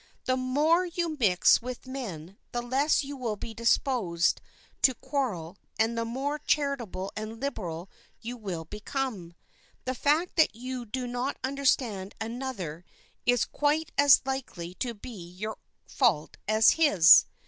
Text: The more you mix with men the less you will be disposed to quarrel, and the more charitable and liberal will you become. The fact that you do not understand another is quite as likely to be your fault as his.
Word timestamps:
The 0.25 0.35
more 0.35 0.87
you 0.87 1.15
mix 1.19 1.61
with 1.61 1.85
men 1.85 2.39
the 2.53 2.63
less 2.63 3.03
you 3.03 3.15
will 3.15 3.35
be 3.35 3.53
disposed 3.53 4.41
to 4.81 4.95
quarrel, 4.95 5.57
and 5.77 5.95
the 5.95 6.05
more 6.05 6.39
charitable 6.39 7.11
and 7.15 7.39
liberal 7.39 7.87
will 8.25 8.43
you 8.63 8.65
become. 8.65 9.35
The 9.85 9.93
fact 9.93 10.37
that 10.37 10.55
you 10.55 10.85
do 10.87 11.05
not 11.05 11.37
understand 11.43 12.15
another 12.19 12.83
is 13.27 13.45
quite 13.45 13.91
as 13.95 14.23
likely 14.25 14.73
to 14.79 14.95
be 14.95 15.11
your 15.29 15.59
fault 15.85 16.35
as 16.47 16.71
his. 16.71 17.25